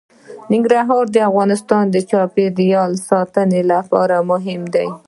ننګرهار 0.51 1.05
د 1.11 1.17
افغانستان 1.29 1.83
د 1.89 1.95
چاپیریال 2.09 2.91
ساتنې 3.09 3.61
لپاره 3.71 4.15
مهم 4.31 4.61
دي. 4.73 4.87